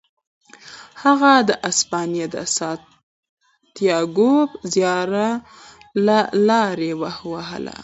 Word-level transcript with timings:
هغه 1.03 1.31
د 1.49 1.51
اسپانیا 1.69 2.25
د 2.33 2.35
سانتیاګو 2.55 4.33
زیارلاره 4.73 6.91
ووهله. 7.01 7.75